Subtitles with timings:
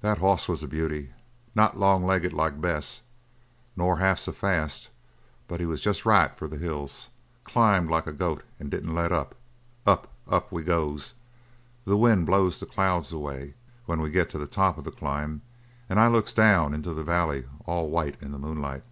[0.00, 1.12] "That hoss was a beauty.
[1.54, 3.02] Not long legged like Bess,
[3.76, 4.88] nor half so fast,
[5.46, 7.10] but he was jest right for the hills.
[7.44, 9.34] Climbed like a goat and didn't let up.
[9.84, 11.12] Up and up we goes.
[11.84, 13.52] The wind blows the clouds away
[13.84, 15.42] when we gets to the top of the climb
[15.86, 18.84] and I looks down into the valley all white in the moonlight.